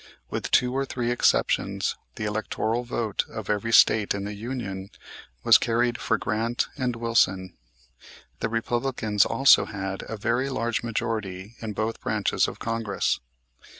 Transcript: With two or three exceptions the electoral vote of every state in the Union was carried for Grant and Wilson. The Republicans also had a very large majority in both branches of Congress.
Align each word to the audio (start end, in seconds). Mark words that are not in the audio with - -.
With 0.31 0.49
two 0.49 0.75
or 0.75 0.83
three 0.83 1.11
exceptions 1.11 1.95
the 2.15 2.25
electoral 2.25 2.83
vote 2.83 3.23
of 3.29 3.51
every 3.51 3.71
state 3.71 4.15
in 4.15 4.23
the 4.23 4.33
Union 4.33 4.89
was 5.43 5.59
carried 5.59 5.99
for 5.99 6.17
Grant 6.17 6.65
and 6.75 6.95
Wilson. 6.95 7.55
The 8.39 8.49
Republicans 8.49 9.25
also 9.27 9.65
had 9.65 10.01
a 10.09 10.17
very 10.17 10.49
large 10.49 10.81
majority 10.81 11.55
in 11.59 11.73
both 11.73 12.01
branches 12.01 12.47
of 12.47 12.57
Congress. 12.57 13.19